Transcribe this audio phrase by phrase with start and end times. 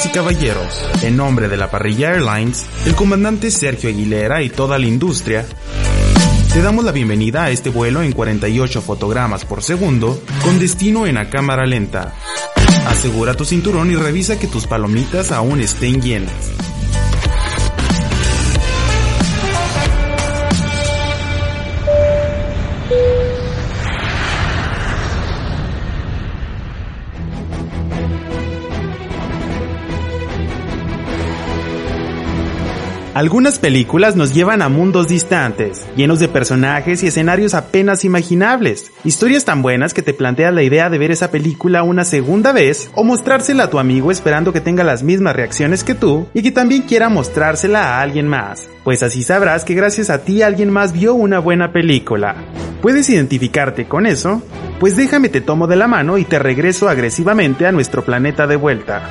[0.00, 4.78] Damas y caballeros, en nombre de la parrilla Airlines, el comandante Sergio Aguilera y toda
[4.78, 5.44] la industria,
[6.54, 11.18] te damos la bienvenida a este vuelo en 48 fotogramas por segundo con destino en
[11.18, 12.14] a cámara lenta.
[12.86, 16.69] Asegura tu cinturón y revisa que tus palomitas aún estén llenas.
[33.12, 38.92] Algunas películas nos llevan a mundos distantes, llenos de personajes y escenarios apenas imaginables.
[39.02, 42.88] Historias tan buenas que te planteas la idea de ver esa película una segunda vez
[42.94, 46.52] o mostrársela a tu amigo esperando que tenga las mismas reacciones que tú y que
[46.52, 48.68] también quiera mostrársela a alguien más.
[48.84, 52.36] Pues así sabrás que gracias a ti alguien más vio una buena película.
[52.80, 54.40] ¿Puedes identificarte con eso?
[54.78, 58.54] Pues déjame te tomo de la mano y te regreso agresivamente a nuestro planeta de
[58.54, 59.02] vuelta.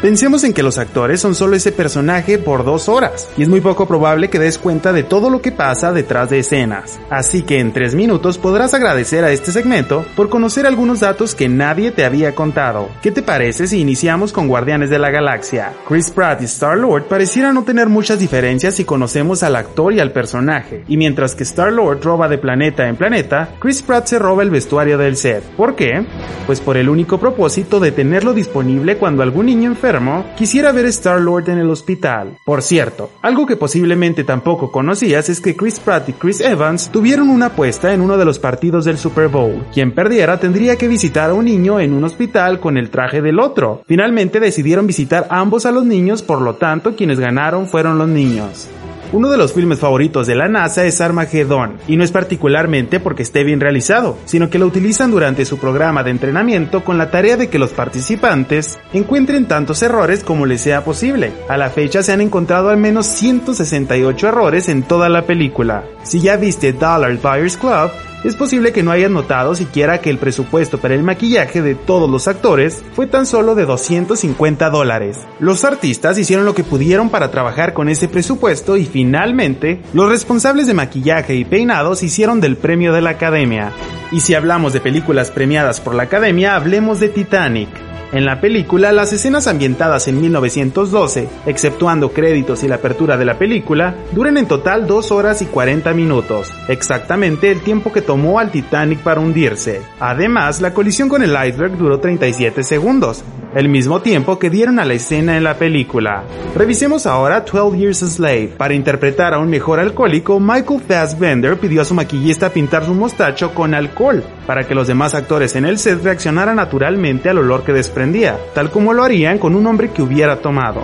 [0.00, 3.60] Pensemos en que los actores son solo ese personaje por dos horas, y es muy
[3.60, 7.00] poco probable que des cuenta de todo lo que pasa detrás de escenas.
[7.10, 11.48] Así que en tres minutos podrás agradecer a este segmento por conocer algunos datos que
[11.48, 12.88] nadie te había contado.
[13.02, 15.72] ¿Qué te parece si iniciamos con Guardianes de la Galaxia?
[15.88, 20.12] Chris Pratt y Star-Lord parecieran no tener muchas diferencias si conocemos al actor y al
[20.12, 24.50] personaje, y mientras que Star-Lord roba de planeta en planeta, Chris Pratt se roba el
[24.50, 25.42] vestuario del set.
[25.56, 26.06] ¿Por qué?
[26.46, 29.87] Pues por el único propósito de tenerlo disponible cuando algún niño enfermo
[30.36, 32.36] quisiera ver Star-Lord en el hospital.
[32.44, 37.30] Por cierto, algo que posiblemente tampoco conocías es que Chris Pratt y Chris Evans tuvieron
[37.30, 39.64] una apuesta en uno de los partidos del Super Bowl.
[39.72, 43.40] Quien perdiera tendría que visitar a un niño en un hospital con el traje del
[43.40, 43.82] otro.
[43.86, 48.68] Finalmente decidieron visitar ambos a los niños, por lo tanto quienes ganaron fueron los niños.
[49.10, 53.22] Uno de los filmes favoritos de la NASA es Armageddon, y no es particularmente porque
[53.22, 57.38] esté bien realizado, sino que lo utilizan durante su programa de entrenamiento con la tarea
[57.38, 61.32] de que los participantes encuentren tantos errores como les sea posible.
[61.48, 65.84] A la fecha se han encontrado al menos 168 errores en toda la película.
[66.02, 67.90] Si ya viste Dollar Buyers Club,
[68.24, 72.10] es posible que no hayas notado siquiera que el presupuesto para el maquillaje de todos
[72.10, 75.18] los actores fue tan solo de 250 dólares.
[75.38, 80.66] Los artistas hicieron lo que pudieron para trabajar con ese presupuesto y finalmente los responsables
[80.66, 83.72] de maquillaje y peinados hicieron del premio de la academia.
[84.10, 87.87] Y si hablamos de películas premiadas por la academia, hablemos de Titanic.
[88.10, 93.38] En la película, las escenas ambientadas en 1912, exceptuando créditos y la apertura de la
[93.38, 98.50] película, duran en total 2 horas y 40 minutos, exactamente el tiempo que tomó al
[98.50, 99.82] Titanic para hundirse.
[100.00, 103.24] Además, la colisión con el iceberg duró 37 segundos,
[103.54, 106.24] el mismo tiempo que dieron a la escena en la película.
[106.54, 108.54] Revisemos ahora 12 Years a Slave.
[108.56, 113.54] Para interpretar a un mejor alcohólico, Michael Fassbender pidió a su maquillista pintar su mostacho
[113.54, 117.72] con alcohol, para que los demás actores en el set reaccionaran naturalmente al olor que
[117.72, 120.82] desprendía, tal como lo harían con un hombre que hubiera tomado.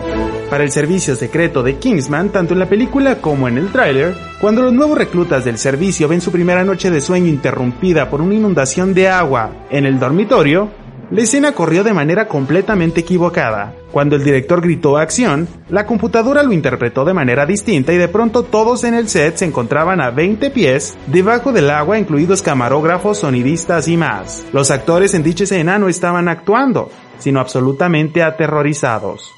[0.51, 4.63] Para el servicio secreto de Kingsman, tanto en la película como en el tráiler, cuando
[4.63, 8.95] los nuevos reclutas del servicio ven su primera noche de sueño interrumpida por una inundación
[8.95, 10.71] de agua en el dormitorio,
[11.11, 13.75] la escena corrió de manera completamente equivocada.
[13.93, 18.43] Cuando el director gritó acción, la computadora lo interpretó de manera distinta y de pronto
[18.43, 23.89] todos en el set se encontraban a 20 pies debajo del agua, incluidos camarógrafos, sonidistas
[23.89, 24.45] y más.
[24.53, 29.33] Los actores en dicha escena no estaban actuando, sino absolutamente aterrorizados.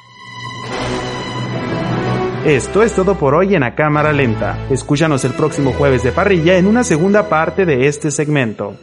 [2.47, 4.56] Esto es todo por hoy en A Cámara Lenta.
[4.71, 8.77] Escúchanos el próximo jueves de parrilla en una segunda parte de este segmento.